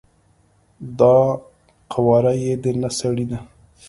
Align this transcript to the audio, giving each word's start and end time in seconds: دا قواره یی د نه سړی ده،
دا 0.99 1.17
قواره 1.93 2.33
یی 2.43 2.53
د 2.63 2.65
نه 2.81 2.89
سړی 2.99 3.25
ده، 3.31 3.39